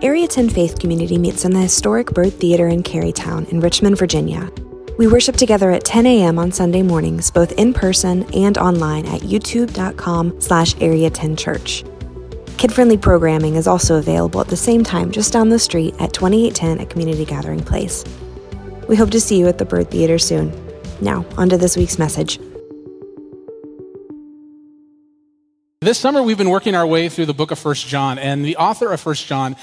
[0.00, 4.48] Area 10 Faith Community meets in the historic Byrd Theater in Carytown in Richmond, Virginia.
[4.96, 6.38] We worship together at 10 a.m.
[6.38, 11.84] on Sunday mornings, both in person and online at youtube.com slash area 10 church.
[12.58, 16.78] Kid-friendly programming is also available at the same time just down the street at 2810
[16.78, 18.04] at Community Gathering Place.
[18.86, 20.52] We hope to see you at the Byrd Theater soon.
[21.00, 22.38] Now, on to this week's message.
[25.80, 28.56] This summer, we've been working our way through the book of First John, and the
[28.56, 29.54] author of First John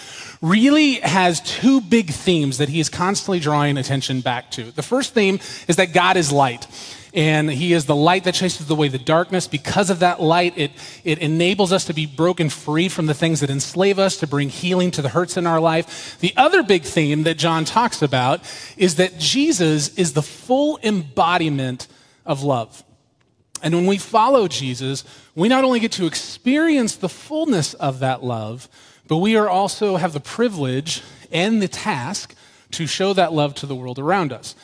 [0.46, 4.72] really has two big themes that he is constantly drawing attention back to.
[4.72, 6.68] The first theme is that God is light,
[7.16, 9.48] and he is the light that chases away the darkness.
[9.48, 10.72] Because of that light, it,
[11.04, 14.50] it enables us to be broken free from the things that enslave us, to bring
[14.50, 16.20] healing to the hurts in our life.
[16.20, 18.42] The other big theme that John talks about
[18.78, 21.88] is that Jesus is the full embodiment
[22.24, 22.84] of love.
[23.64, 25.04] And when we follow Jesus,
[25.34, 28.70] we not only get to experience the fullness of that love,
[29.08, 32.36] but we are also have the privilege and the task
[32.72, 34.56] to show that love to the world around us.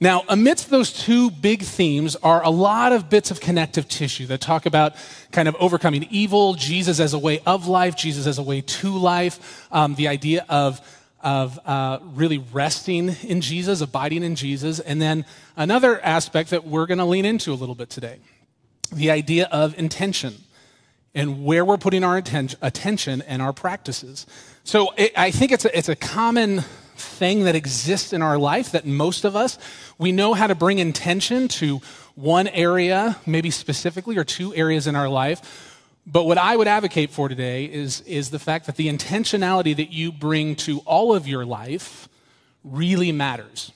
[0.00, 4.40] Now, amidst those two big themes are a lot of bits of connective tissue that
[4.40, 4.94] talk about
[5.32, 8.96] kind of overcoming evil, Jesus as a way of life, Jesus as a way to
[8.96, 10.80] life, um, the idea of
[11.20, 15.24] of uh, really resting in Jesus, abiding in Jesus, and then
[15.56, 18.20] another aspect that we're going to lean into a little bit today
[18.92, 20.34] the idea of intention
[21.14, 24.26] and where we're putting our atten- attention and our practices.
[24.64, 26.64] So it, I think it's a, it's a common
[26.96, 29.58] thing that exists in our life that most of us,
[29.98, 31.80] we know how to bring intention to
[32.14, 35.76] one area, maybe specifically, or two areas in our life.
[36.06, 39.92] But what I would advocate for today is, is the fact that the intentionality that
[39.92, 42.08] you bring to all of your life
[42.64, 43.72] really matters.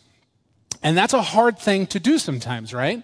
[0.82, 3.02] And that's a hard thing to do sometimes, right?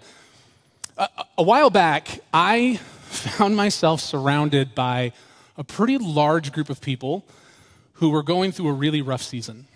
[0.97, 5.13] A, a while back, I found myself surrounded by
[5.57, 7.25] a pretty large group of people
[7.95, 9.67] who were going through a really rough season.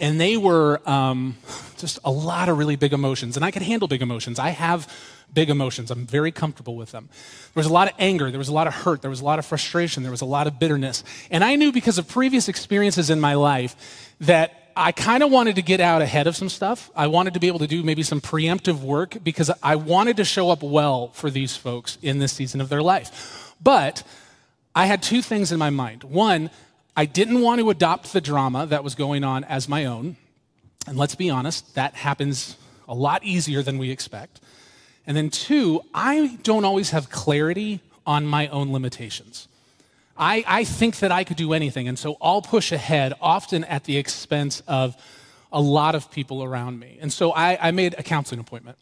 [0.00, 1.36] And they were um,
[1.76, 3.36] just a lot of really big emotions.
[3.36, 4.38] And I can handle big emotions.
[4.38, 4.92] I have
[5.32, 5.90] big emotions.
[5.90, 7.08] I'm very comfortable with them.
[7.54, 8.30] There was a lot of anger.
[8.30, 9.00] There was a lot of hurt.
[9.00, 10.02] There was a lot of frustration.
[10.02, 11.04] There was a lot of bitterness.
[11.30, 15.56] And I knew because of previous experiences in my life that I kind of wanted
[15.56, 16.90] to get out ahead of some stuff.
[16.94, 20.24] I wanted to be able to do maybe some preemptive work because I wanted to
[20.24, 23.54] show up well for these folks in this season of their life.
[23.62, 24.02] But
[24.74, 26.04] I had two things in my mind.
[26.04, 26.50] One,
[26.94, 30.16] I didn't want to adopt the drama that was going on as my own.
[30.86, 34.40] And let's be honest, that happens a lot easier than we expect.
[35.06, 39.48] And then two, I don't always have clarity on my own limitations.
[40.18, 43.84] I, I think that I could do anything, and so I'll push ahead, often at
[43.84, 44.96] the expense of
[45.52, 46.98] a lot of people around me.
[47.00, 48.78] And so I, I made a counseling appointment.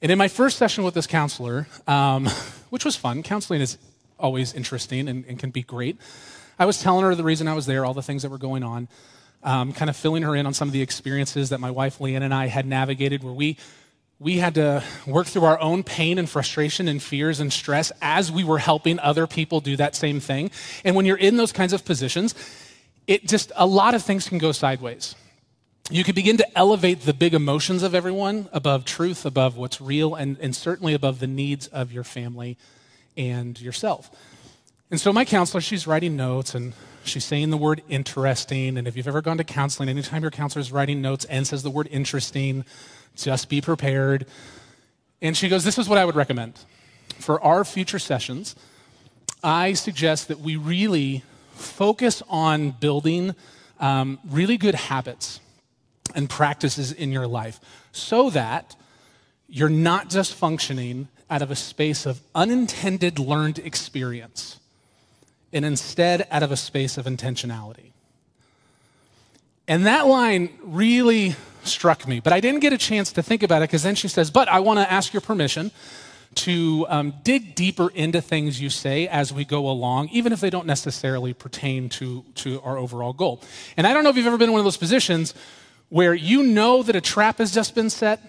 [0.00, 2.26] And in my first session with this counselor, um,
[2.70, 3.78] which was fun, counseling is
[4.18, 5.96] always interesting and, and, can be great.
[6.58, 8.62] I was telling her the reason I was there, all the things that were going
[8.62, 8.88] on,
[9.42, 12.22] um, kind of filling her in on some of the experiences that my wife Leanne
[12.22, 13.58] and I had navigated where we
[14.22, 18.30] we had to work through our own pain and frustration and fears and stress as
[18.30, 20.48] we were helping other people do that same thing.
[20.84, 22.36] And when you're in those kinds of positions,
[23.08, 25.16] it just, a lot of things can go sideways.
[25.90, 30.14] You can begin to elevate the big emotions of everyone above truth, above what's real,
[30.14, 32.56] and, and certainly above the needs of your family
[33.16, 34.08] and yourself.
[34.92, 38.78] And so, my counselor, she's writing notes and she's saying the word interesting.
[38.78, 41.64] And if you've ever gone to counseling, anytime your counselor is writing notes and says
[41.64, 42.64] the word interesting,
[43.16, 44.26] just be prepared.
[45.20, 46.58] And she goes, This is what I would recommend.
[47.18, 48.56] For our future sessions,
[49.42, 51.22] I suggest that we really
[51.54, 53.34] focus on building
[53.80, 55.40] um, really good habits
[56.14, 57.60] and practices in your life
[57.92, 58.76] so that
[59.48, 64.60] you're not just functioning out of a space of unintended learned experience
[65.52, 67.92] and instead out of a space of intentionality.
[69.68, 72.20] And that line really struck me.
[72.20, 74.48] But I didn't get a chance to think about it because then she says, But
[74.48, 75.70] I want to ask your permission
[76.34, 80.50] to um, dig deeper into things you say as we go along, even if they
[80.50, 83.42] don't necessarily pertain to, to our overall goal.
[83.76, 85.34] And I don't know if you've ever been in one of those positions
[85.88, 88.20] where you know that a trap has just been set,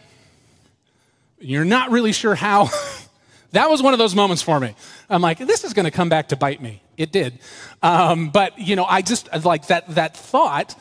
[1.40, 2.70] you're not really sure how.
[3.52, 4.76] that was one of those moments for me.
[5.10, 6.82] I'm like, this is going to come back to bite me.
[6.98, 7.40] It did.
[7.82, 10.76] Um, but, you know, I just like that, that thought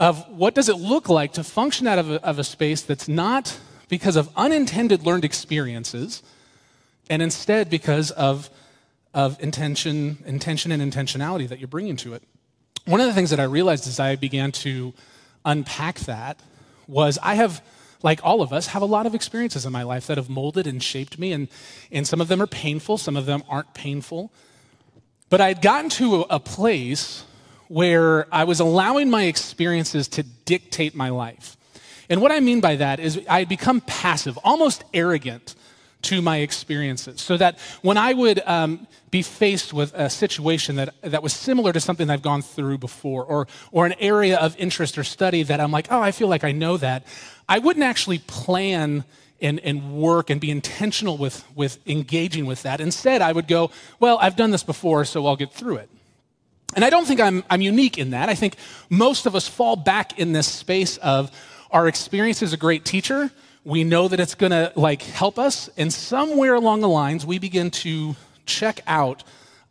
[0.00, 3.08] of what does it look like to function out of a, of a space that's
[3.08, 3.58] not
[3.88, 6.22] because of unintended learned experiences
[7.10, 8.50] and instead because of,
[9.14, 12.22] of intention, intention and intentionality that you're bringing to it.
[12.84, 14.94] One of the things that I realized as I began to
[15.44, 16.40] unpack that
[16.86, 17.62] was I have,
[18.02, 20.66] like all of us, have a lot of experiences in my life that have molded
[20.66, 21.48] and shaped me, and,
[21.90, 24.32] and some of them are painful, some of them aren't painful.
[25.28, 27.24] But I had gotten to a place
[27.68, 31.56] where I was allowing my experiences to dictate my life.
[32.10, 35.54] And what I mean by that is I had become passive, almost arrogant
[36.00, 37.20] to my experiences.
[37.20, 41.72] So that when I would um, be faced with a situation that, that was similar
[41.72, 45.60] to something I've gone through before, or, or an area of interest or study that
[45.60, 47.04] I'm like, oh, I feel like I know that,
[47.48, 49.04] I wouldn't actually plan
[49.40, 52.80] and, and work and be intentional with, with engaging with that.
[52.80, 53.70] Instead, I would go,
[54.00, 55.90] well, I've done this before, so I'll get through it.
[56.74, 58.28] And I don't think I'm, I'm unique in that.
[58.28, 58.56] I think
[58.90, 61.30] most of us fall back in this space of
[61.70, 63.30] our experience is a great teacher.
[63.64, 65.68] We know that it's going to like help us.
[65.76, 68.16] And somewhere along the lines, we begin to
[68.46, 69.24] check out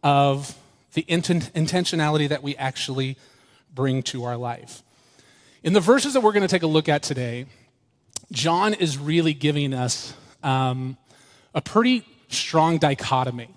[0.03, 0.55] of
[0.93, 3.17] the inten- intentionality that we actually
[3.73, 4.83] bring to our life.
[5.63, 7.45] In the verses that we're going to take a look at today,
[8.31, 10.13] John is really giving us
[10.43, 10.97] um,
[11.53, 13.49] a pretty strong dichotomy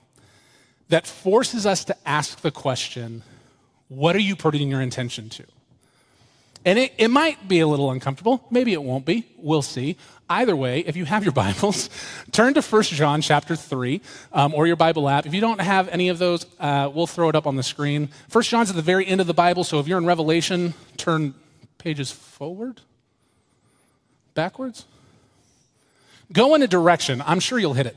[0.91, 3.23] that forces us to ask the question
[3.89, 5.45] what are you putting your intention to?
[6.65, 8.47] And it, it might be a little uncomfortable.
[8.51, 9.27] Maybe it won't be.
[9.37, 9.97] We'll see.
[10.29, 11.89] Either way, if you have your Bibles,
[12.31, 14.01] turn to 1 John chapter 3
[14.33, 15.27] um, or your Bible app.
[15.27, 18.11] If you don't have any of those, uh, we'll throw it up on the screen.
[18.31, 21.35] 1 John's at the very end of the Bible, so if you're in Revelation, turn
[21.79, 22.83] pages forward,
[24.35, 24.85] backwards.
[26.33, 27.23] Go in a direction.
[27.27, 27.97] I'm sure you'll hit it.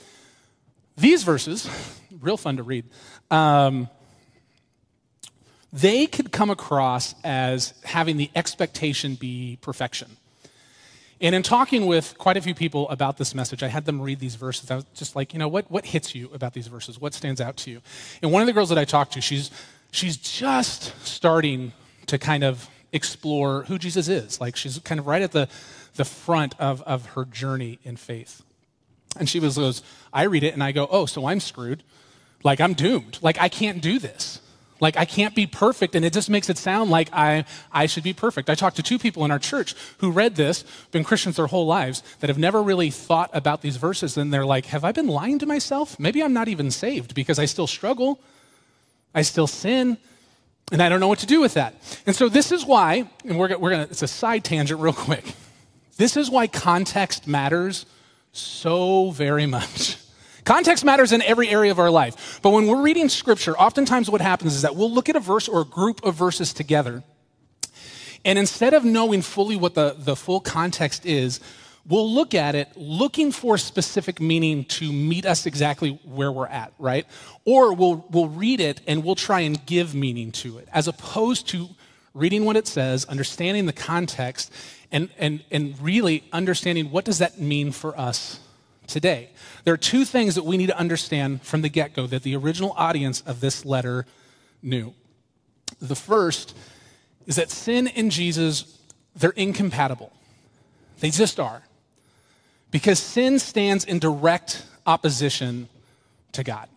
[0.97, 1.69] these verses,
[2.21, 2.85] real fun to read.
[3.29, 3.89] Um,
[5.73, 10.17] they could come across as having the expectation be perfection.
[11.21, 14.19] And in talking with quite a few people about this message, I had them read
[14.19, 14.71] these verses.
[14.71, 16.99] I was just like, you know, what, what hits you about these verses?
[16.99, 17.81] What stands out to you?
[18.23, 19.51] And one of the girls that I talked to, she's,
[19.91, 21.73] she's just starting
[22.07, 24.41] to kind of explore who Jesus is.
[24.41, 25.47] Like she's kind of right at the,
[25.95, 28.41] the front of, of her journey in faith.
[29.17, 29.81] And she was goes,
[30.13, 31.83] I read it and I go, oh, so I'm screwed.
[32.43, 33.19] Like I'm doomed.
[33.21, 34.39] Like I can't do this.
[34.81, 38.03] Like, I can't be perfect, and it just makes it sound like I, I should
[38.03, 38.49] be perfect.
[38.49, 41.67] I talked to two people in our church who read this, been Christians their whole
[41.67, 45.07] lives, that have never really thought about these verses, and they're like, Have I been
[45.07, 45.99] lying to myself?
[45.99, 48.19] Maybe I'm not even saved because I still struggle,
[49.13, 49.99] I still sin,
[50.71, 51.75] and I don't know what to do with that.
[52.07, 55.35] And so, this is why, and we're, we're gonna, it's a side tangent real quick.
[55.97, 57.85] This is why context matters
[58.31, 59.97] so very much.
[60.43, 62.39] Context matters in every area of our life.
[62.41, 65.47] But when we're reading scripture, oftentimes what happens is that we'll look at a verse
[65.47, 67.03] or a group of verses together.
[68.25, 71.39] And instead of knowing fully what the, the full context is,
[71.87, 76.73] we'll look at it looking for specific meaning to meet us exactly where we're at,
[76.79, 77.05] right?
[77.45, 81.47] Or we'll, we'll read it and we'll try and give meaning to it, as opposed
[81.49, 81.69] to
[82.13, 84.53] reading what it says, understanding the context,
[84.91, 88.39] and, and, and really understanding what does that mean for us
[88.87, 89.29] today.
[89.63, 92.35] There are two things that we need to understand from the get go that the
[92.35, 94.05] original audience of this letter
[94.61, 94.93] knew.
[95.79, 96.55] The first
[97.25, 98.79] is that sin and Jesus,
[99.15, 100.11] they're incompatible.
[100.99, 101.63] They just are.
[102.69, 105.69] Because sin stands in direct opposition
[106.33, 106.69] to God.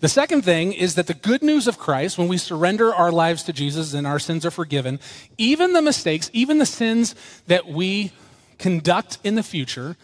[0.00, 3.42] The second thing is that the good news of Christ, when we surrender our lives
[3.44, 4.98] to Jesus and our sins are forgiven,
[5.36, 7.14] even the mistakes, even the sins
[7.46, 8.12] that we
[8.58, 9.96] conduct in the future,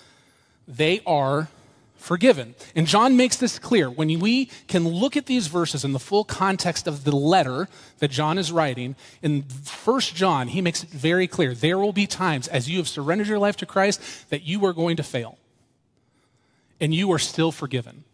[0.68, 1.48] they are
[1.96, 2.54] forgiven.
[2.74, 3.90] And John makes this clear.
[3.90, 8.10] When we can look at these verses in the full context of the letter that
[8.10, 12.48] John is writing, in First John, he makes it very clear there will be times
[12.48, 15.38] as you have surrendered your life to Christ that you are going to fail.
[16.80, 18.04] And you are still forgiven.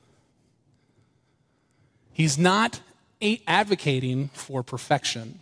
[2.13, 2.81] He's not
[3.47, 5.41] advocating for perfection.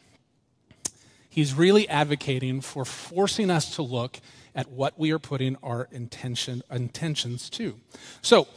[1.29, 4.21] He's really advocating for forcing us to look
[4.55, 7.77] at what we are putting our intention, intentions to.
[8.21, 8.49] So,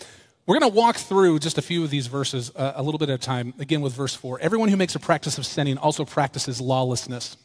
[0.45, 3.09] We're going to walk through just a few of these verses uh, a little bit
[3.09, 3.53] at a time.
[3.59, 4.41] Again, with verse 4.
[4.41, 7.37] Everyone who makes a practice of sinning also practices lawlessness.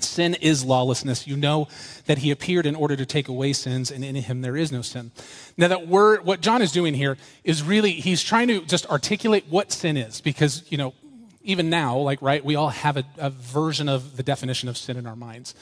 [0.00, 1.26] Sin is lawlessness.
[1.26, 1.68] You know
[2.06, 4.82] that he appeared in order to take away sins, and in him there is no
[4.82, 5.10] sin.
[5.56, 9.46] Now, that word, what John is doing here is really, he's trying to just articulate
[9.48, 10.94] what sin is, because, you know,
[11.42, 14.96] even now, like, right, we all have a, a version of the definition of sin
[14.96, 15.54] in our minds.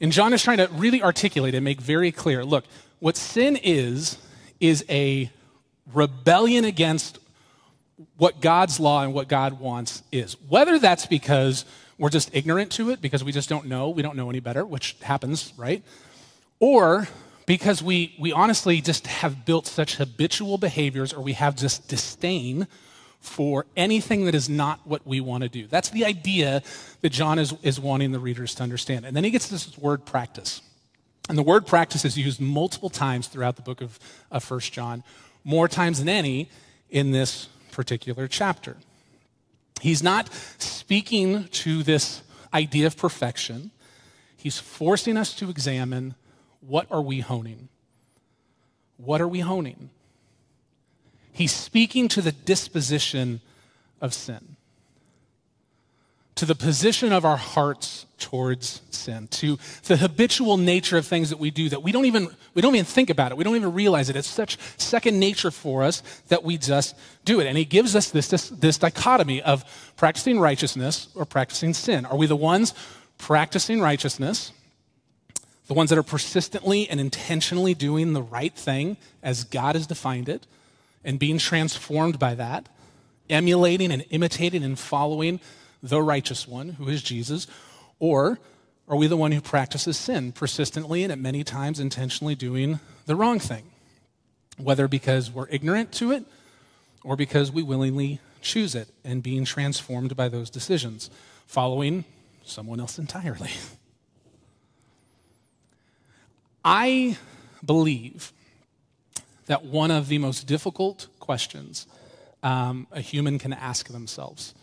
[0.00, 2.64] And John is trying to really articulate and make very clear look,
[2.98, 4.18] what sin is,
[4.60, 5.30] is a
[5.92, 7.18] rebellion against
[8.16, 10.36] what God's law and what God wants is.
[10.48, 11.64] Whether that's because
[12.02, 14.66] we're just ignorant to it, because we just don't know, we don't know any better,
[14.66, 15.84] which happens, right?
[16.58, 17.06] Or
[17.46, 22.66] because we, we honestly just have built such habitual behaviors or we have just disdain
[23.20, 25.68] for anything that is not what we want to do.
[25.68, 26.64] That's the idea
[27.02, 29.06] that John is, is wanting the readers to understand.
[29.06, 30.60] And then he gets this word practice.
[31.28, 34.00] And the word practice is used multiple times throughout the book of,
[34.32, 35.04] of 1 John
[35.44, 36.50] more times than any
[36.90, 38.76] in this particular chapter.
[39.82, 42.22] He's not speaking to this
[42.54, 43.72] idea of perfection.
[44.36, 46.14] He's forcing us to examine
[46.60, 47.68] what are we honing?
[48.96, 49.90] What are we honing?
[51.32, 53.40] He's speaking to the disposition
[54.00, 54.56] of sin
[56.42, 61.38] to the position of our hearts towards sin, to the habitual nature of things that
[61.38, 63.38] we do that we don't even we don't even think about it.
[63.38, 64.16] We don't even realize it.
[64.16, 67.46] It's such second nature for us that we just do it.
[67.46, 69.64] And he gives us this, this, this dichotomy of
[69.96, 72.04] practicing righteousness or practicing sin.
[72.04, 72.74] Are we the ones
[73.18, 74.52] practicing righteousness?
[75.66, 80.28] The ones that are persistently and intentionally doing the right thing as God has defined
[80.28, 80.46] it
[81.04, 82.68] and being transformed by that,
[83.30, 85.40] emulating and imitating and following
[85.82, 87.46] the righteous one, who is Jesus,
[88.02, 88.40] or
[88.88, 93.14] are we the one who practices sin persistently and at many times intentionally doing the
[93.14, 93.62] wrong thing?
[94.58, 96.24] Whether because we're ignorant to it
[97.04, 101.10] or because we willingly choose it and being transformed by those decisions,
[101.46, 102.04] following
[102.44, 103.52] someone else entirely.
[106.64, 107.18] I
[107.64, 108.32] believe
[109.46, 111.86] that one of the most difficult questions
[112.42, 114.54] um, a human can ask themselves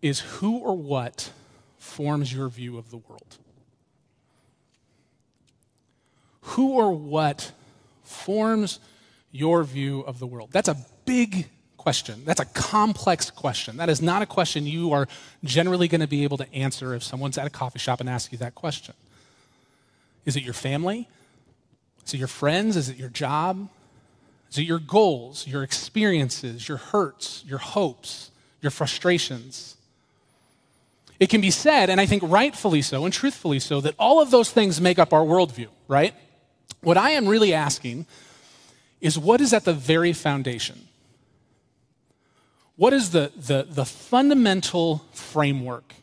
[0.00, 1.32] is who or what
[1.82, 3.38] forms your view of the world?
[6.42, 7.52] Who or what
[8.04, 8.78] forms
[9.30, 10.50] your view of the world?
[10.52, 12.22] That's a big question.
[12.24, 13.76] That's a complex question.
[13.76, 15.08] That is not a question you are
[15.42, 18.32] generally going to be able to answer if someone's at a coffee shop and asks
[18.32, 18.94] you that question.
[20.24, 21.08] Is it your family?
[22.06, 22.76] Is it your friends?
[22.76, 23.68] Is it your job?
[24.50, 29.76] Is it your goals, your experiences, your hurts, your hopes, your frustrations?
[31.22, 34.32] It can be said, and I think rightfully so and truthfully so, that all of
[34.32, 36.14] those things make up our worldview, right?
[36.80, 38.06] What I am really asking
[39.00, 40.88] is what is at the very foundation?
[42.74, 45.94] What is the, the, the fundamental framework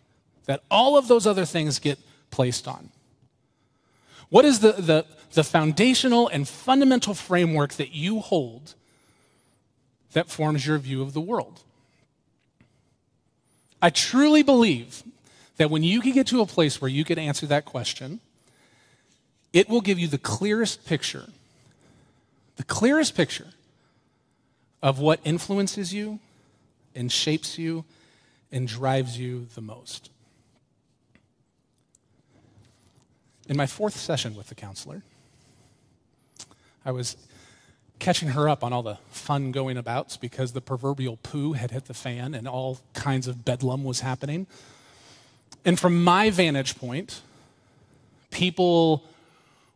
[0.45, 1.99] that all of those other things get
[2.31, 2.89] placed on?
[4.29, 8.73] What is the, the, the foundational and fundamental framework that you hold
[10.13, 11.61] that forms your view of the world?
[13.81, 15.03] I truly believe
[15.59, 18.21] that when you can get to a place where you can answer that question,
[19.51, 21.27] it will give you the clearest picture,
[22.55, 23.47] the clearest picture
[24.81, 26.17] of what influences you
[26.95, 27.83] and shapes you
[28.53, 30.09] and drives you the most.
[33.49, 35.03] In my fourth session with the counselor,
[36.85, 37.17] I was
[37.99, 41.85] catching her up on all the fun going abouts because the proverbial poo had hit
[41.85, 44.47] the fan and all kinds of bedlam was happening.
[45.69, 47.21] And from my vantage point,
[48.31, 49.03] people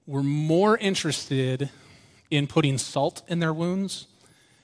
[0.08, 1.70] were more interested
[2.32, 4.08] in putting salt in their wounds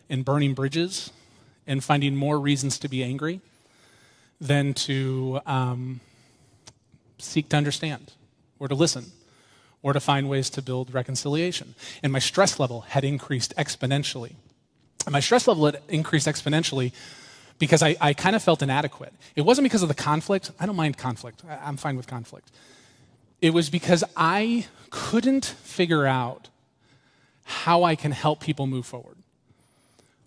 [0.09, 1.11] and burning bridges
[1.67, 3.41] and finding more reasons to be angry
[4.41, 5.99] than to um,
[7.19, 8.13] seek to understand
[8.57, 9.11] or to listen
[9.83, 11.75] or to find ways to build reconciliation.
[12.01, 14.33] And my stress level had increased exponentially.
[15.05, 16.91] And my stress level had increased exponentially
[17.59, 19.13] because I, I kind of felt inadequate.
[19.35, 20.51] It wasn't because of the conflict.
[20.59, 22.49] I don't mind conflict, I'm fine with conflict.
[23.41, 26.49] It was because I couldn't figure out
[27.43, 29.17] how I can help people move forward.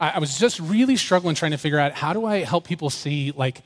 [0.01, 2.91] I, I was just really struggling trying to figure out how do I help people
[2.91, 3.63] see, like,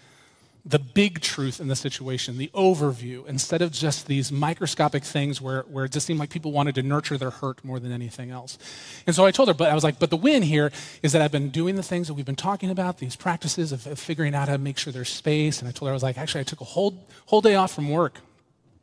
[0.68, 5.62] the big truth in the situation, the overview, instead of just these microscopic things where,
[5.62, 8.58] where it just seemed like people wanted to nurture their hurt more than anything else.
[9.06, 10.72] And so I told her, but I was like, but the win here
[11.04, 13.86] is that I've been doing the things that we've been talking about, these practices of,
[13.86, 15.60] of figuring out how to make sure there's space.
[15.60, 17.72] And I told her, I was like, actually, I took a whole, whole day off
[17.72, 18.20] from work.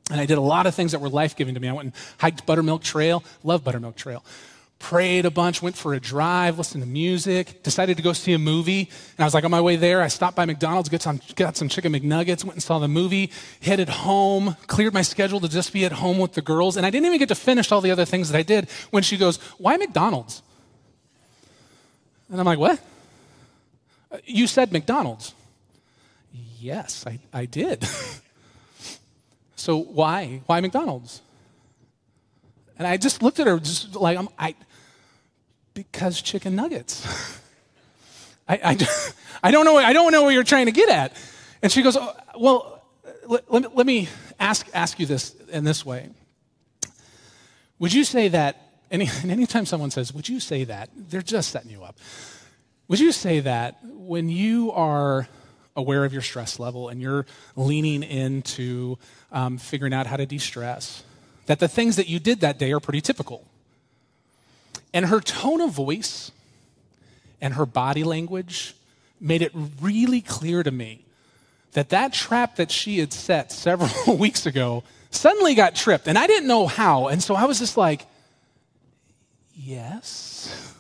[0.10, 1.68] And I did a lot of things that were life giving to me.
[1.68, 4.24] I went and hiked Buttermilk Trail, love Buttermilk Trail
[4.84, 8.38] prayed a bunch, went for a drive, listened to music, decided to go see a
[8.38, 8.82] movie.
[8.82, 11.56] And I was like, on my way there, I stopped by McDonald's, got some, got
[11.56, 15.72] some chicken McNuggets, went and saw the movie, headed home, cleared my schedule to just
[15.72, 16.76] be at home with the girls.
[16.76, 19.04] And I didn't even get to finish all the other things that I did when
[19.04, 20.44] she goes, Why McDonald's?
[22.30, 22.78] And I'm like, What?
[24.12, 25.34] Uh, you said McDonald's.
[26.60, 27.88] Yes, I, I did.
[29.56, 30.42] so why?
[30.46, 31.22] Why McDonald's?
[32.78, 34.56] And I just looked at her, just like, I'm, I,
[35.74, 37.40] because chicken nuggets.
[38.48, 38.88] I, I,
[39.44, 41.16] I, don't know, I don't know what you're trying to get at.
[41.62, 42.84] And she goes, oh, Well,
[43.28, 46.10] let, let, me ask, ask you this in this way.
[47.80, 48.60] Would you say that,
[48.92, 50.90] any, anytime someone says, Would you say that?
[50.96, 51.98] They're just setting you up.
[52.88, 55.28] Would you say that when you are
[55.76, 57.26] aware of your stress level and you're
[57.56, 58.98] leaning into
[59.32, 61.04] um, figuring out how to de stress,
[61.46, 63.48] that the things that you did that day are pretty typical?
[64.94, 66.32] And her tone of voice
[67.42, 68.76] and her body language
[69.20, 71.06] made it really clear to me
[71.72, 76.08] that that trap that she had set several weeks ago suddenly got tripped.
[76.08, 77.08] And I didn't know how.
[77.08, 78.06] And so I was just like,
[79.56, 80.74] yes.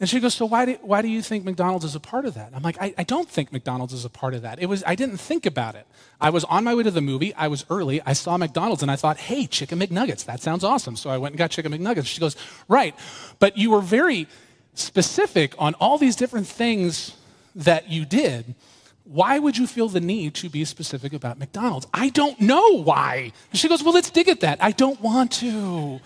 [0.00, 2.34] And she goes, So why do, why do you think McDonald's is a part of
[2.34, 2.52] that?
[2.54, 4.60] I'm like, I, I, don't think McDonald's is a part of that.
[4.60, 5.86] It was, I didn't think about it.
[6.20, 7.34] I was on my way to the movie.
[7.34, 8.00] I was early.
[8.02, 10.24] I saw McDonald's and I thought, hey, chicken McNuggets.
[10.24, 10.94] That sounds awesome.
[10.94, 12.06] So I went and got chicken McNuggets.
[12.06, 12.36] She goes,
[12.68, 12.94] Right.
[13.38, 14.28] But you were very
[14.74, 17.16] specific on all these different things
[17.56, 18.54] that you did.
[19.02, 21.86] Why would you feel the need to be specific about McDonald's?
[21.94, 23.32] I don't know why.
[23.52, 24.62] She goes, Well, let's dig at that.
[24.62, 26.00] I don't want to.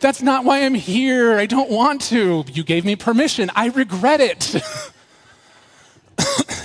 [0.00, 1.38] That's not why I'm here.
[1.38, 2.44] I don't want to.
[2.52, 3.50] You gave me permission.
[3.54, 4.54] I regret it.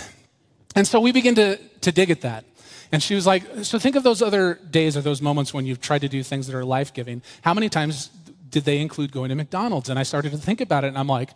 [0.75, 2.45] and so we begin to, to dig at that.
[2.91, 5.81] And she was like, So think of those other days or those moments when you've
[5.81, 7.21] tried to do things that are life giving.
[7.41, 8.09] How many times
[8.49, 9.89] did they include going to McDonald's?
[9.89, 11.31] And I started to think about it, and I'm like,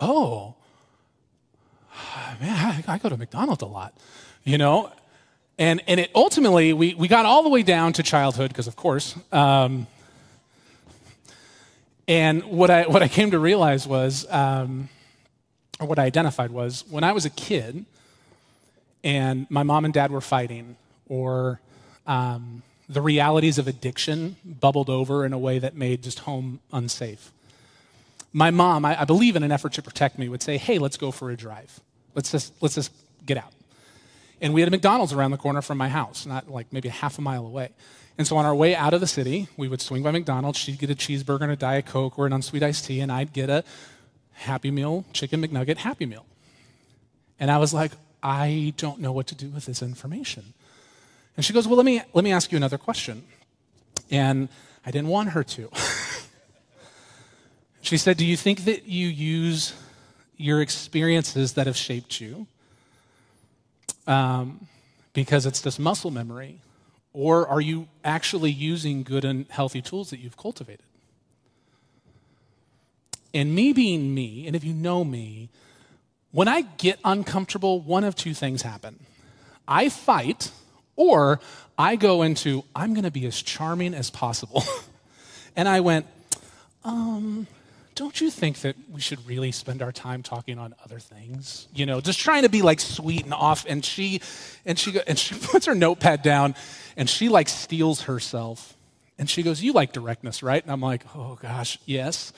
[0.00, 0.54] Oh,
[2.40, 3.94] man, I, I go to McDonald's a lot,
[4.44, 4.92] you know?
[5.58, 8.76] And, and it ultimately, we, we got all the way down to childhood, because of
[8.76, 9.86] course, um,
[12.08, 14.88] and what I, what I came to realize was, um,
[15.80, 17.84] or what I identified was, when I was a kid
[19.04, 20.76] and my mom and dad were fighting,
[21.08, 21.60] or
[22.06, 27.32] um, the realities of addiction bubbled over in a way that made just home unsafe.
[28.32, 30.96] My mom, I, I believe in an effort to protect me, would say, hey, let's
[30.96, 31.80] go for a drive.
[32.14, 32.92] Let's just, let's just
[33.24, 33.52] get out.
[34.40, 36.92] And we had a McDonald's around the corner from my house, not like maybe a
[36.92, 37.70] half a mile away.
[38.18, 40.58] And so on our way out of the city, we would swing by McDonald's.
[40.58, 43.32] She'd get a cheeseburger and a Diet Coke or an unsweet iced tea, and I'd
[43.32, 43.64] get a
[44.32, 46.26] Happy Meal, chicken McNugget Happy Meal.
[47.40, 50.54] And I was like, I don't know what to do with this information.
[51.36, 53.24] And she goes, Well, let me, let me ask you another question.
[54.10, 54.48] And
[54.84, 55.70] I didn't want her to.
[57.82, 59.74] she said, Do you think that you use
[60.36, 62.46] your experiences that have shaped you
[64.06, 64.66] um,
[65.12, 66.60] because it's this muscle memory?
[67.12, 70.84] Or are you actually using good and healthy tools that you've cultivated?
[73.32, 75.50] And me being me, and if you know me,
[76.32, 78.98] when I get uncomfortable, one of two things happen
[79.66, 80.50] I fight,
[80.94, 81.40] or
[81.78, 84.62] I go into, I'm going to be as charming as possible.
[85.56, 86.06] and I went,
[86.84, 87.46] um,
[87.96, 91.66] don't you think that we should really spend our time talking on other things?
[91.74, 94.20] You know just trying to be like sweet and off and she
[94.64, 96.54] and she and she puts her notepad down
[96.96, 98.76] and she like steels herself.
[99.18, 100.62] And she goes you like directness right?
[100.62, 102.32] And i'm like oh gosh yes.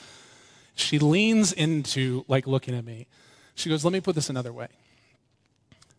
[0.75, 3.07] She leans into like looking at me.
[3.53, 4.69] She goes let me put this another way.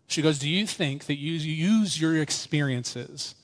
[0.07, 3.35] She goes do you think that you use your experiences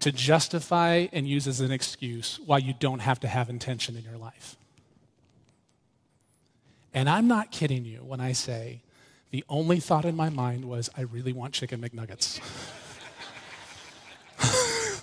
[0.00, 4.02] to justify and use as an excuse why you don't have to have intention in
[4.02, 4.56] your life
[6.94, 8.82] and I'm not kidding you when I say
[9.30, 12.40] the only thought in my mind was, I really want chicken McNuggets.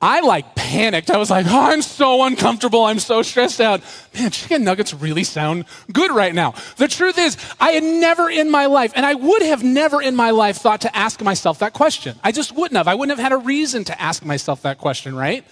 [0.00, 1.10] I like panicked.
[1.10, 2.84] I was like, oh, I'm so uncomfortable.
[2.84, 3.82] I'm so stressed out.
[4.14, 6.54] Man, chicken nuggets really sound good right now.
[6.76, 10.14] The truth is, I had never in my life, and I would have never in
[10.14, 12.16] my life thought to ask myself that question.
[12.22, 12.86] I just wouldn't have.
[12.86, 15.44] I wouldn't have had a reason to ask myself that question, right?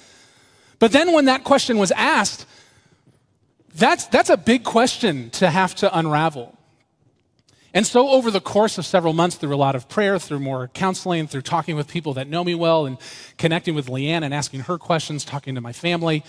[0.79, 2.47] But then when that question was asked,
[3.77, 6.57] that's, that's a big question to have to unravel.
[7.75, 10.69] And so, over the course of several months, through a lot of prayer, through more
[10.69, 12.97] counseling, through talking with people that know me well, and
[13.37, 16.25] connecting with Leanne and asking her questions, talking to my family,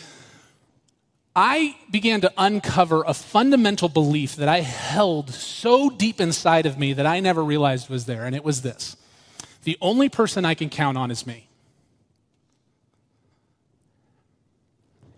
[1.38, 6.94] I began to uncover a fundamental belief that I held so deep inside of me
[6.94, 8.26] that I never realized was there.
[8.26, 8.98] And it was this
[9.64, 11.48] the only person I can count on is me.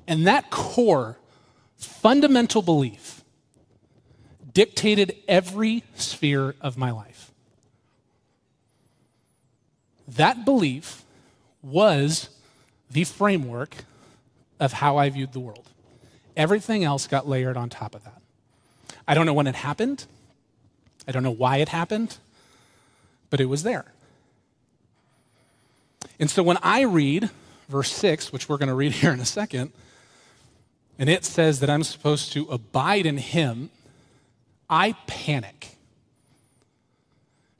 [0.08, 1.19] And that core,
[1.80, 3.24] fundamental belief
[4.54, 7.32] dictated every sphere of my life.
[10.08, 11.04] That belief
[11.62, 12.30] was
[12.90, 13.76] the framework
[14.60, 15.70] of how I viewed the world.
[16.36, 18.22] Everything else got layered on top of that.
[19.08, 20.06] I don't know when it happened.
[21.08, 22.18] I don't know why it happened,
[23.30, 23.86] but it was there.
[26.20, 27.30] And so when I read
[27.70, 29.72] verse 6, which we're going to read here in a second,
[31.00, 33.70] and it says that I'm supposed to abide in him,
[34.70, 35.78] I panic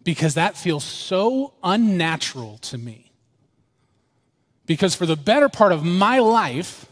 [0.04, 3.12] because that feels so unnatural to me.
[4.66, 6.86] Because for the better part of my life,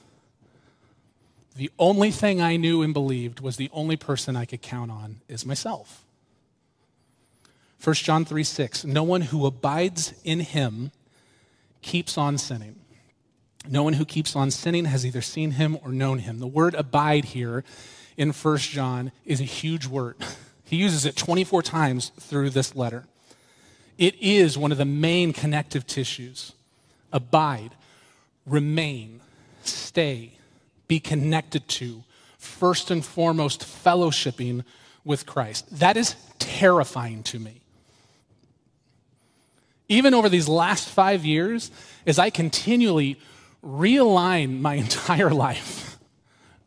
[1.56, 5.18] the only thing I knew and believed was the only person I could count on
[5.28, 6.06] is myself.
[7.84, 10.92] 1 John 3 6, no one who abides in him
[11.82, 12.76] keeps on sinning.
[13.72, 16.40] No one who keeps on sinning has either seen him or known him.
[16.40, 17.64] The word abide here
[18.16, 20.16] in 1 John is a huge word.
[20.70, 23.06] He uses it 24 times through this letter.
[23.98, 26.52] It is one of the main connective tissues.
[27.14, 27.72] Abide,
[28.46, 29.22] remain,
[29.64, 30.34] stay,
[30.90, 32.04] be connected to,
[32.38, 34.66] first and foremost, fellowshipping
[35.06, 35.80] with Christ.
[35.80, 37.62] That is terrifying to me.
[39.88, 41.72] Even over these last five years,
[42.06, 43.18] as I continually
[43.68, 45.98] realign my entire life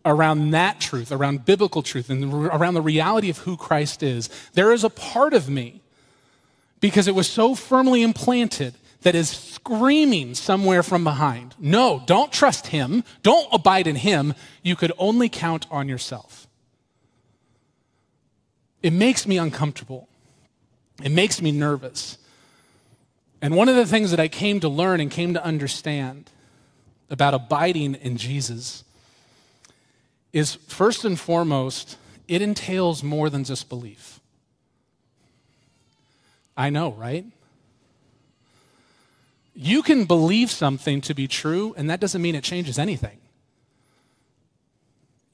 [0.04, 4.72] around that truth, around biblical truth, and around the reality of who Christ is, there
[4.72, 5.80] is a part of me,
[6.80, 12.68] because it was so firmly implanted, that is screaming somewhere from behind No, don't trust
[12.68, 13.04] him.
[13.22, 14.34] Don't abide in him.
[14.62, 16.46] You could only count on yourself.
[18.82, 20.08] It makes me uncomfortable.
[21.02, 22.18] It makes me nervous.
[23.42, 26.30] And one of the things that I came to learn and came to understand
[27.10, 28.84] about abiding in Jesus
[30.32, 31.96] is first and foremost,
[32.28, 34.20] it entails more than just belief.
[36.56, 37.24] I know, right?
[39.54, 43.18] You can believe something to be true, and that doesn't mean it changes anything.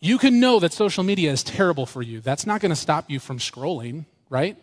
[0.01, 2.21] You can know that social media is terrible for you.
[2.21, 4.57] That's not going to stop you from scrolling, right?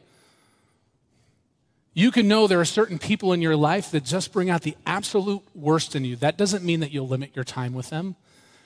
[1.94, 4.76] You can know there are certain people in your life that just bring out the
[4.86, 6.16] absolute worst in you.
[6.16, 8.16] That doesn't mean that you'll limit your time with them.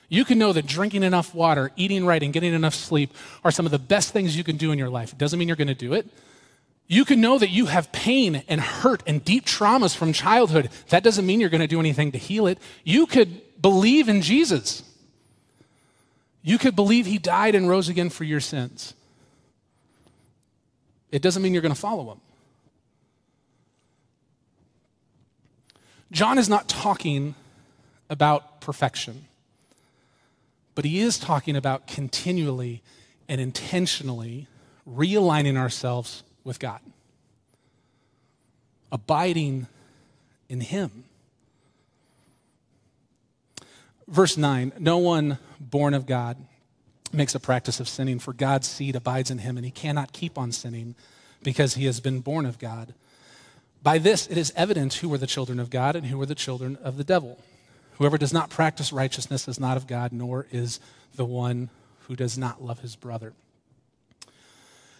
[0.09, 3.13] You can know that drinking enough water, eating right, and getting enough sleep
[3.43, 5.11] are some of the best things you can do in your life.
[5.11, 6.07] It doesn't mean you're going to do it.
[6.87, 10.69] You can know that you have pain and hurt and deep traumas from childhood.
[10.87, 12.59] That doesn't mean you're going to do anything to heal it.
[12.85, 14.83] You could believe in Jesus.
[16.41, 18.93] You could believe he died and rose again for your sins.
[21.11, 22.21] It doesn't mean you're going to follow him.
[26.11, 27.35] John is not talking
[28.09, 29.25] about perfection,
[30.75, 32.81] but he is talking about continually
[33.27, 34.47] and intentionally
[34.89, 36.79] realigning ourselves with God,
[38.91, 39.67] abiding
[40.47, 41.03] in him.
[44.07, 46.37] Verse 9 No one born of God
[47.11, 50.37] makes a practice of sinning, for God's seed abides in him, and he cannot keep
[50.37, 50.95] on sinning
[51.43, 52.93] because he has been born of God.
[53.83, 56.35] By this it is evident who are the children of God and who are the
[56.35, 57.39] children of the devil.
[57.97, 60.79] Whoever does not practice righteousness is not of God, nor is
[61.15, 61.69] the one
[62.01, 63.33] who does not love his brother.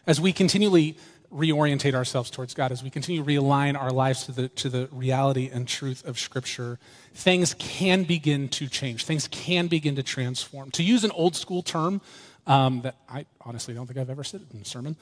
[0.06, 0.98] As we continually
[1.34, 4.88] reorientate ourselves towards God, as we continue to realign our lives to the, to the
[4.92, 6.80] reality and truth of Scripture,
[7.14, 9.06] things can begin to change.
[9.06, 10.72] Things can begin to transform.
[10.72, 12.02] To use an old school term
[12.46, 14.96] um, that I honestly don't think I've ever said in a sermon,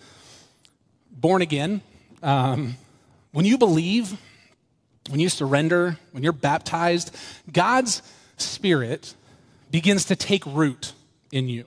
[1.12, 1.82] born again.
[2.24, 2.76] Um,
[3.36, 4.18] when you believe,
[5.10, 7.14] when you surrender, when you're baptized,
[7.52, 8.02] God's
[8.38, 9.14] Spirit
[9.70, 10.94] begins to take root
[11.34, 11.66] in you,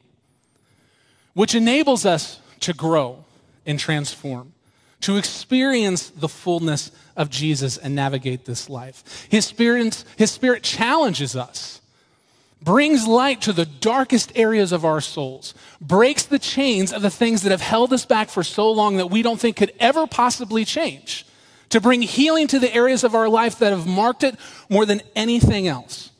[1.35, 3.23] which enables us to grow
[3.67, 4.55] and transform,
[5.03, 9.27] to experience the fullness of Jesus and navigate this life.
[9.29, 11.83] His spirit, his spirit challenges us,
[12.63, 15.53] brings light to the darkest areas of our souls,
[15.83, 19.11] breaks the chains of the things that have held us back for so long that
[19.11, 21.27] we don't think could ever possibly change
[21.71, 24.37] to bring healing to the areas of our life that have marked it
[24.69, 26.11] more than anything else.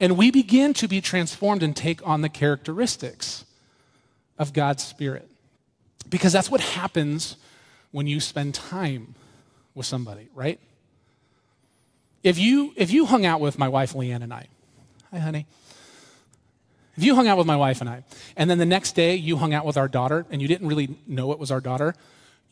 [0.00, 3.44] And we begin to be transformed and take on the characteristics
[4.38, 5.28] of God's Spirit.
[6.08, 7.36] Because that's what happens
[7.92, 9.14] when you spend time
[9.74, 10.58] with somebody, right?
[12.22, 14.46] If you, if you hung out with my wife, Leanne, and I,
[15.10, 15.46] hi, honey.
[16.96, 18.04] If you hung out with my wife and I,
[18.36, 20.96] and then the next day you hung out with our daughter and you didn't really
[21.06, 21.94] know it was our daughter,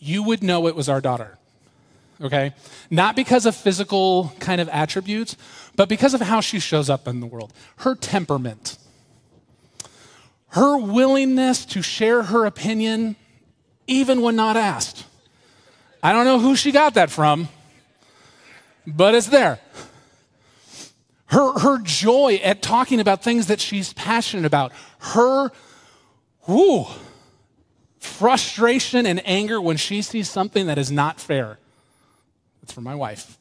[0.01, 1.39] you would know it was our daughter.
[2.21, 2.53] okay?
[2.91, 5.37] Not because of physical kind of attributes,
[5.77, 7.53] but because of how she shows up in the world.
[7.77, 8.79] Her temperament,
[10.49, 13.17] her willingness to share her opinion,
[13.87, 15.07] even when not asked.
[16.03, 17.49] I don't know who she got that from,
[18.87, 19.61] but it's there.
[21.27, 24.73] Her, her joy at talking about things that she's passionate about.
[24.99, 25.51] Her,
[26.49, 26.87] whoo,
[28.01, 31.59] frustration and anger when she sees something that is not fair.
[32.61, 33.39] That's for my wife.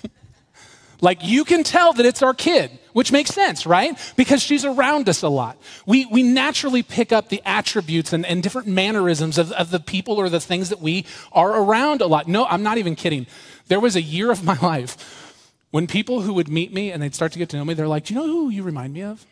[1.00, 3.96] like you can tell that it's our kid, which makes sense, right?
[4.16, 5.58] Because she's around us a lot.
[5.86, 10.16] We, we naturally pick up the attributes and, and different mannerisms of, of the people
[10.16, 12.26] or the things that we are around a lot.
[12.26, 13.26] No, I'm not even kidding.
[13.68, 15.24] There was a year of my life
[15.70, 17.88] when people who would meet me and they'd start to get to know me, they're
[17.88, 19.24] like, Do you know who you remind me of?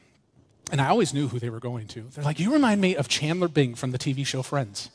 [0.72, 2.02] And I always knew who they were going to.
[2.14, 4.90] They're like, You remind me of Chandler Bing from the TV show Friends.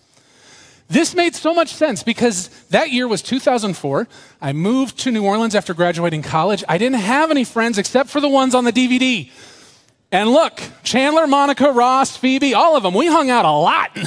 [0.90, 4.10] This made so much sense because that year was 2004.
[4.42, 6.66] I moved to New Orleans after graduating college.
[6.68, 9.32] I didn't have any friends except for the ones on the DVD.
[10.12, 13.98] And look, Chandler, Monica, Ross, Phoebe, all of them, we hung out a lot.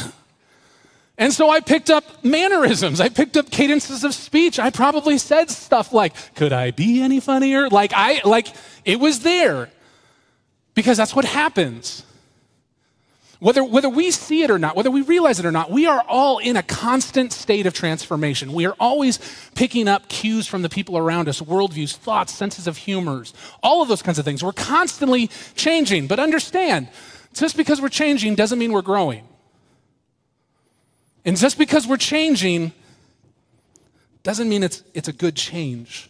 [1.17, 3.01] And so I picked up mannerisms.
[3.01, 4.59] I picked up cadences of speech.
[4.59, 7.69] I probably said stuff like, could I be any funnier?
[7.71, 8.49] Like I, like
[8.85, 9.71] it was there
[10.75, 12.05] because that's what happens.
[13.41, 16.03] Whether, whether we see it or not, whether we realize it or not, we are
[16.09, 18.53] all in a constant state of transformation.
[18.53, 19.19] We are always
[19.55, 23.89] picking up cues from the people around us, worldviews, thoughts, senses of humors, all of
[23.89, 24.43] those kinds of things.
[24.43, 26.07] We're constantly changing.
[26.07, 26.89] But understand,
[27.35, 29.29] just because we're changing doesn't mean we're growing.
[31.25, 32.73] And just because we're changing
[34.23, 36.09] doesn't mean it's, it's a good change.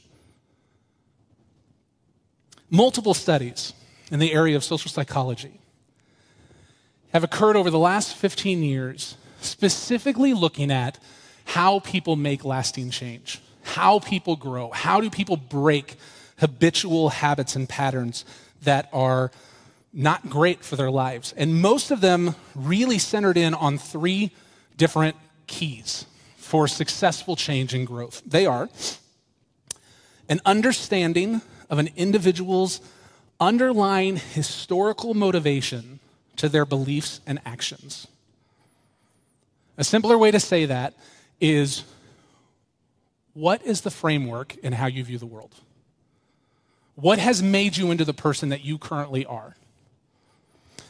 [2.71, 3.73] Multiple studies
[4.15, 5.59] in the area of social psychology
[7.13, 11.01] have occurred over the last 15 years, specifically looking at
[11.47, 15.97] how people make lasting change, how people grow, how do people break
[16.39, 18.25] habitual habits and patterns
[18.63, 19.33] that are
[19.93, 21.35] not great for their lives.
[21.37, 24.31] And most of them really centered in on three
[24.77, 25.17] different
[25.49, 28.23] keys for successful change and growth.
[28.25, 28.69] They are
[30.29, 32.81] an understanding of an individual's
[33.41, 36.01] underlying historical motivation
[36.37, 38.07] to their beliefs and actions.
[39.77, 40.95] A simpler way to say that
[41.41, 41.85] is
[43.35, 45.55] what is the framework in how you view the world?
[46.95, 49.57] What has made you into the person that you currently are?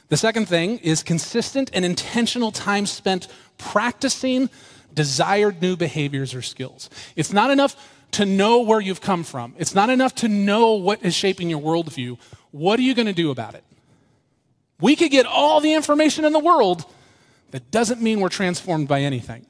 [0.08, 3.26] The second thing is consistent and intentional time spent
[3.56, 4.50] practicing
[4.92, 6.90] desired new behaviors or skills.
[7.16, 7.74] It's not enough
[8.14, 11.60] to know where you've come from, it's not enough to know what is shaping your
[11.60, 12.18] worldview.
[12.50, 13.64] What are you going to do about it?
[14.80, 16.84] We could get all the information in the world,
[17.54, 19.46] that doesn't mean we're transformed by anything.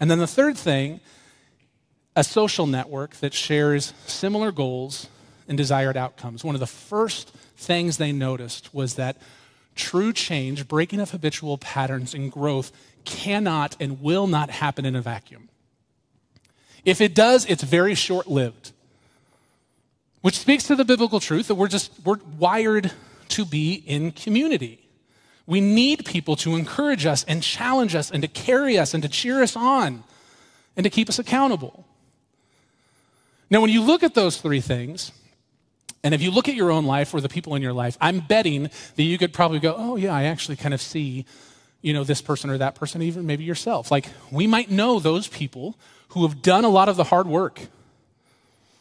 [0.00, 1.00] And then the third thing,
[2.16, 5.08] a social network that shares similar goals
[5.46, 6.42] and desired outcomes.
[6.42, 9.18] One of the first things they noticed was that
[9.74, 12.72] true change, breaking of habitual patterns, and growth
[13.04, 15.50] cannot and will not happen in a vacuum.
[16.86, 18.72] If it does, it's very short lived.
[20.22, 22.92] Which speaks to the biblical truth that we're just we're wired
[23.30, 24.88] to be in community.
[25.46, 29.08] We need people to encourage us and challenge us and to carry us and to
[29.08, 30.04] cheer us on
[30.76, 31.84] and to keep us accountable.
[33.50, 35.12] Now, when you look at those three things,
[36.02, 38.20] and if you look at your own life or the people in your life, I'm
[38.20, 41.26] betting that you could probably go, oh, yeah, I actually kind of see,
[41.80, 43.92] you know, this person or that person, even maybe yourself.
[43.92, 45.76] Like, we might know those people
[46.16, 47.60] who have done a lot of the hard work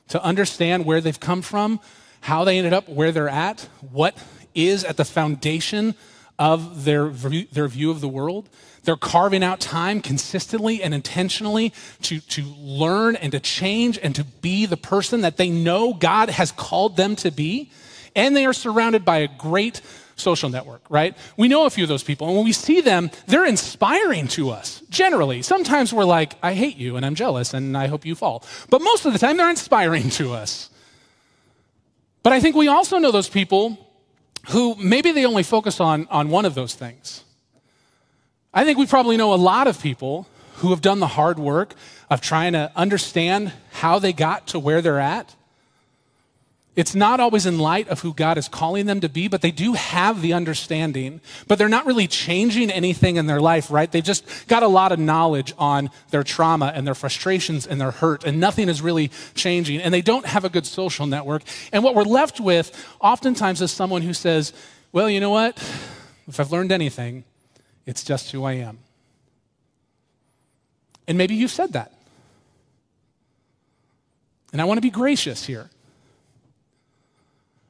[0.07, 1.81] to understand where they've come from,
[2.21, 4.17] how they ended up where they're at, what
[4.53, 5.95] is at the foundation
[6.39, 8.47] of their, their view of the world.
[8.85, 14.23] They're carving out time consistently and intentionally to, to learn and to change and to
[14.23, 17.69] be the person that they know God has called them to be.
[18.15, 19.81] And they are surrounded by a great
[20.15, 21.15] social network, right?
[21.37, 22.27] We know a few of those people.
[22.27, 25.41] And when we see them, they're inspiring to us, generally.
[25.41, 28.43] Sometimes we're like, I hate you and I'm jealous and I hope you fall.
[28.69, 30.69] But most of the time, they're inspiring to us.
[32.23, 33.77] But I think we also know those people
[34.49, 37.23] who maybe they only focus on, on one of those things.
[38.53, 41.73] I think we probably know a lot of people who have done the hard work
[42.09, 45.35] of trying to understand how they got to where they're at.
[46.75, 49.51] It's not always in light of who God is calling them to be, but they
[49.51, 53.89] do have the understanding, but they're not really changing anything in their life, right?
[53.89, 57.91] They've just got a lot of knowledge on their trauma and their frustrations and their
[57.91, 59.79] hurt, and nothing is really changing.
[59.79, 61.43] And they don't have a good social network.
[61.71, 64.51] And what we're left with oftentimes is someone who says,
[64.91, 65.57] well, you know what?
[66.27, 67.23] If I've learned anything,
[67.85, 68.79] it's just who I am.
[71.07, 71.93] And maybe you've said that.
[74.51, 75.69] And I want to be gracious here.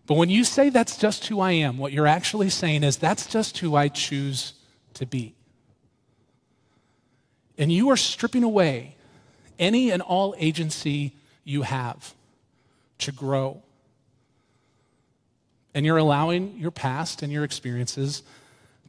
[0.07, 3.25] But when you say that's just who I am, what you're actually saying is that's
[3.25, 4.53] just who I choose
[4.95, 5.33] to be.
[7.57, 8.95] And you are stripping away
[9.57, 11.13] any and all agency
[11.43, 12.13] you have
[12.99, 13.61] to grow.
[15.73, 18.23] And you're allowing your past and your experiences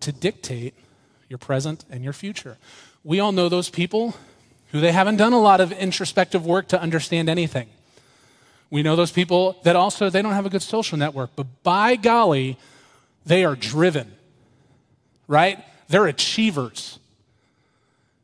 [0.01, 0.75] to dictate
[1.29, 2.59] your present and your future.
[3.03, 4.15] We all know those people
[4.73, 7.69] who they haven't done a lot of introspective work to understand anything.
[8.71, 11.97] We know those people that also they don't have a good social network, but by
[11.97, 12.59] golly,
[13.25, 14.13] they are driven.
[15.29, 15.65] Right?
[15.89, 16.99] They're achievers.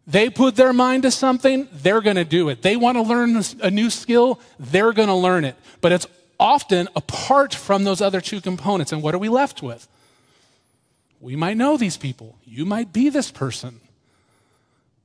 [0.07, 2.63] They put their mind to something, they're going to do it.
[2.63, 5.55] They want to learn a new skill, they're going to learn it.
[5.81, 6.07] But it's
[6.41, 8.91] often apart from those other two components.
[8.91, 9.87] And what are we left with?
[11.21, 12.37] We might know these people.
[12.45, 13.81] You might be this person.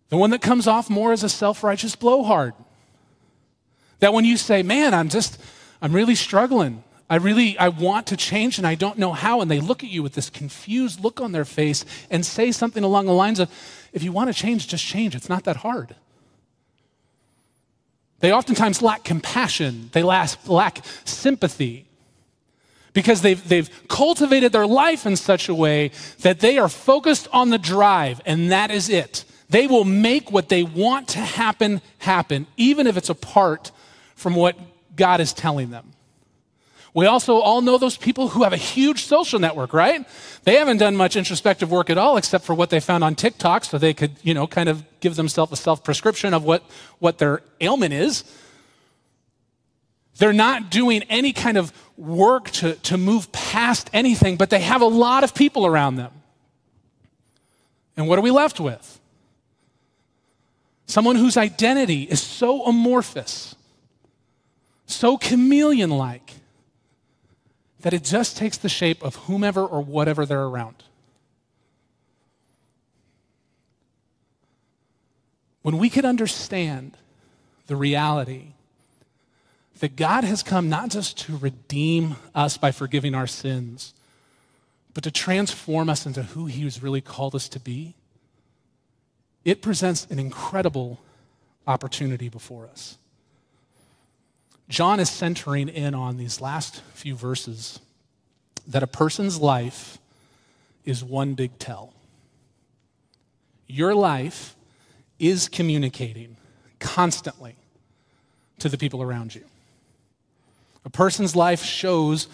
[0.09, 2.55] The one that comes off more as a self righteous blowhard.
[3.99, 5.41] That when you say, man, I'm just,
[5.81, 6.83] I'm really struggling.
[7.09, 9.41] I really, I want to change and I don't know how.
[9.41, 12.83] And they look at you with this confused look on their face and say something
[12.83, 13.49] along the lines of,
[13.93, 15.15] if you want to change, just change.
[15.15, 15.95] It's not that hard.
[18.19, 21.87] They oftentimes lack compassion, they lack, lack sympathy
[22.93, 27.51] because they've, they've cultivated their life in such a way that they are focused on
[27.51, 29.23] the drive, and that is it.
[29.49, 33.71] They will make what they want to happen happen, even if it's a apart
[34.17, 34.57] from what
[34.95, 35.93] God is telling them.
[36.93, 40.03] We also all know those people who have a huge social network, right?
[40.43, 43.65] They haven't done much introspective work at all except for what they found on TikTok
[43.65, 46.63] so they could, you know, kind of give themselves a self prescription of what,
[46.97, 48.23] what their ailment is.
[50.17, 54.81] They're not doing any kind of work to, to move past anything, but they have
[54.81, 56.11] a lot of people around them.
[57.95, 58.99] And what are we left with?
[60.87, 63.53] Someone whose identity is so amorphous
[64.87, 66.33] so chameleon like
[67.81, 70.83] that it just takes the shape of whomever or whatever they're around.
[75.61, 76.97] When we could understand
[77.67, 78.53] the reality
[79.79, 83.93] that God has come not just to redeem us by forgiving our sins,
[84.93, 87.95] but to transform us into who He has really called us to be,
[89.43, 90.99] it presents an incredible
[91.67, 92.97] opportunity before us.
[94.69, 97.79] John is centering in on these last few verses
[98.67, 99.97] that a person's life
[100.83, 101.93] is one big tell.
[103.67, 104.55] Your life
[105.19, 106.37] is communicating
[106.79, 107.55] constantly
[108.59, 109.43] to the people around you.
[110.85, 112.27] A person's life shows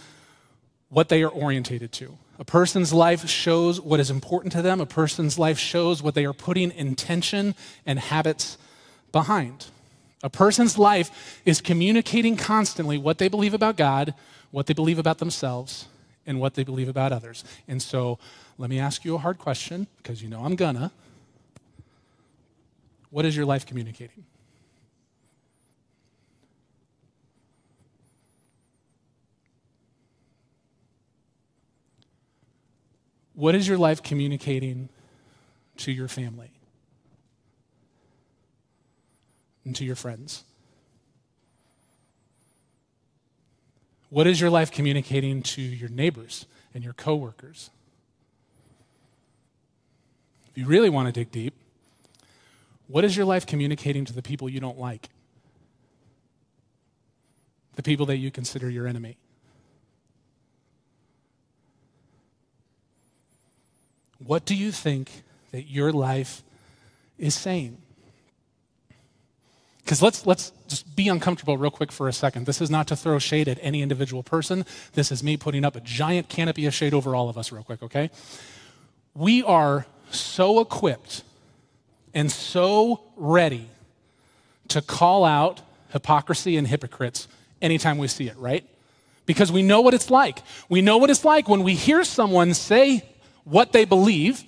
[0.90, 2.18] what they are orientated to.
[2.40, 4.82] A person's life shows what is important to them.
[4.82, 8.58] A person's life shows what they are putting intention and habits
[9.12, 9.68] behind.
[10.24, 14.14] A person's life is communicating constantly what they believe about God,
[14.52, 15.88] what they believe about themselves,
[16.26, 17.44] and what they believe about others.
[17.68, 18.18] And so
[18.58, 20.94] let me ask you a hard question, because you know I'm gonna.
[23.10, 24.24] What is your life communicating?
[33.36, 34.88] What is your life communicating
[35.78, 36.53] to your family?
[39.66, 40.44] And to your friends?
[44.10, 47.72] What is your life communicating to your neighbors and your coworkers?
[50.52, 51.56] If you really want to dig deep,
[52.88, 55.10] what is your life communicating to the people you don't like?
[57.76, 59.18] The people that you consider your enemy?
[64.20, 66.44] What do you think that your life
[67.18, 67.78] is saying?
[69.84, 72.46] Because let's, let's just be uncomfortable real quick for a second.
[72.46, 74.66] This is not to throw shade at any individual person.
[74.94, 77.64] This is me putting up a giant canopy of shade over all of us, real
[77.64, 78.10] quick, okay?
[79.14, 81.24] We are so equipped
[82.14, 83.68] and so ready
[84.70, 87.28] to call out hypocrisy and hypocrites
[87.62, 88.66] anytime we see it, right?
[89.26, 90.40] Because we know what it's like.
[90.70, 93.04] We know what it's like when we hear someone say
[93.44, 94.44] what they believe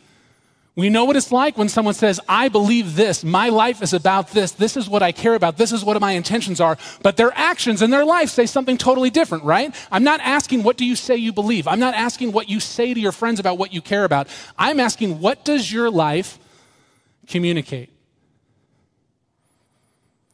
[0.75, 4.31] we know what it's like when someone says, I believe this, my life is about
[4.31, 7.31] this, this is what I care about, this is what my intentions are, but their
[7.33, 9.73] actions and their life say something totally different, right?
[9.89, 11.65] I'm not asking, what do you say you believe?
[11.65, 14.27] I'm not asking what you say to your friends about what you care about.
[14.57, 16.39] I'm asking, what does your life
[17.27, 17.89] communicate?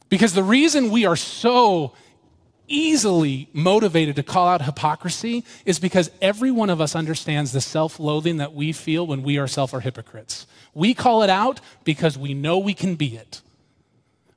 [0.08, 1.92] Because the reason we are so
[2.72, 8.00] easily motivated to call out hypocrisy is because every one of us understands the self
[8.00, 10.46] loathing that we feel when we ourselves are hypocrites.
[10.74, 13.42] We call it out because we know we can be it.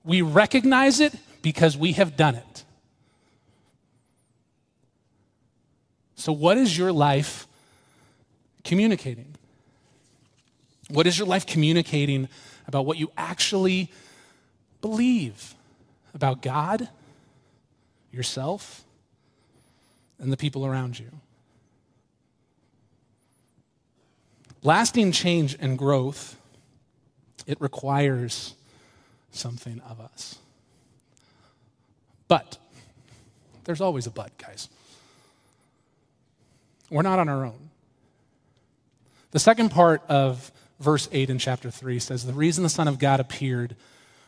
[0.04, 2.66] We recognize it because we have done it.
[6.16, 7.48] So, what is your life
[8.64, 9.36] communicating?
[10.90, 12.28] What is your life communicating
[12.68, 13.92] about what you actually
[14.82, 15.56] believe
[16.14, 16.90] about God?
[18.16, 18.84] Yourself,
[20.20, 21.12] and the people around you?
[24.64, 26.38] Lasting change and growth,
[27.46, 28.56] it requires
[29.32, 30.40] something of us.
[32.28, 32.58] But,
[33.66, 34.70] there's always a but, guys.
[36.90, 37.70] We're not on our own.
[39.32, 43.00] The second part of verse 8 in chapter 3 says, The reason the Son of
[43.00, 43.76] God appeared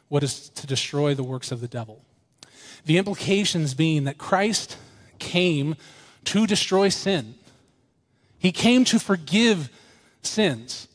[0.10, 2.04] was to destroy the works of the devil.
[2.86, 4.78] The implications being that Christ
[5.20, 5.76] came
[6.26, 7.36] to destroy sin,
[8.38, 9.70] He came to forgive
[10.22, 10.88] sins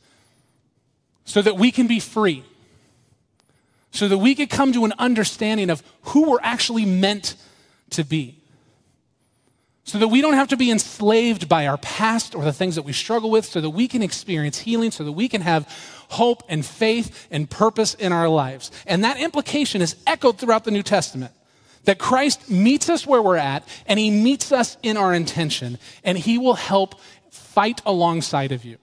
[1.24, 2.44] so that we can be free,
[3.90, 7.34] so that we could come to an understanding of who we're actually meant
[7.90, 8.38] to be.
[9.84, 12.82] So that we don't have to be enslaved by our past or the things that
[12.82, 15.66] we struggle with, so that we can experience healing, so that we can have
[16.10, 18.70] hope and faith and purpose in our lives.
[18.86, 21.32] And that implication is echoed throughout the New Testament
[21.84, 26.16] that Christ meets us where we're at and he meets us in our intention, and
[26.16, 28.78] he will help fight alongside of you.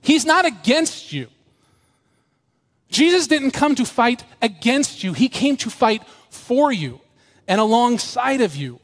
[0.00, 1.28] He's not against you.
[2.90, 7.00] Jesus didn't come to fight against you, He came to fight for you
[7.46, 8.80] and alongside of you.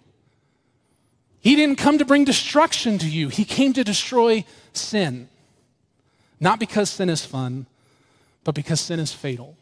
[1.40, 5.28] He didn't come to bring destruction to you, He came to destroy sin.
[6.40, 7.66] Not because sin is fun,
[8.42, 9.56] but because sin is fatal.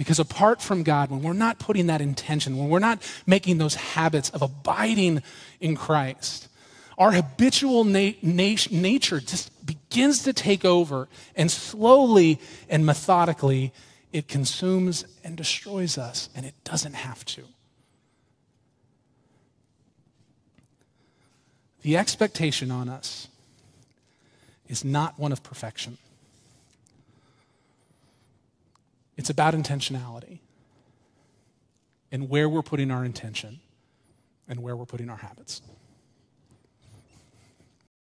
[0.00, 3.74] Because apart from God, when we're not putting that intention, when we're not making those
[3.74, 5.22] habits of abiding
[5.60, 6.48] in Christ,
[6.96, 12.40] our habitual na- na- nature just begins to take over, and slowly
[12.70, 13.74] and methodically,
[14.10, 17.42] it consumes and destroys us, and it doesn't have to.
[21.82, 23.28] The expectation on us
[24.66, 25.98] is not one of perfection.
[29.20, 30.38] It's about intentionality
[32.10, 33.60] and where we're putting our intention
[34.48, 35.60] and where we're putting our habits.